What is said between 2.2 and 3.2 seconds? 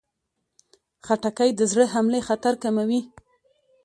خطر کموي.